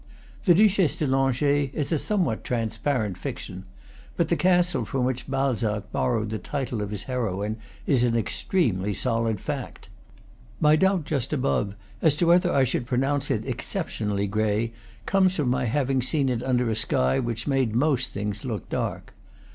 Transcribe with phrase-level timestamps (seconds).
[0.45, 3.65] The Duchesse de Lan geais is a somewhat transparent fiction;
[4.17, 8.95] but the castle from which Balzac borrowed the title of his heroine is an extremely
[8.95, 9.89] solid fact.
[10.59, 14.73] My doubt just above as to whether I should pronounce it excep tionally grey
[15.05, 19.13] came from my having seen it under a sky which made most things look dark.